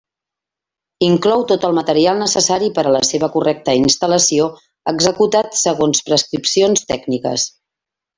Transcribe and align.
Inclou 1.07 1.41
tot 1.51 1.65
el 1.67 1.75
material 1.79 2.17
necessari 2.21 2.69
per 2.77 2.83
a 2.83 2.93
la 2.95 3.01
seva 3.09 3.29
correcta 3.35 3.75
instal·lació, 3.81 4.47
executat 4.93 5.59
segons 5.65 6.03
prescripcions 6.09 6.87
tècniques. 6.95 7.47